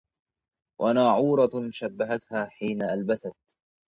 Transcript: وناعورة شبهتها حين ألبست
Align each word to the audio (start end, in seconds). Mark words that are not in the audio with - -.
وناعورة 0.81 1.69
شبهتها 1.69 2.45
حين 2.45 2.83
ألبست 2.83 3.35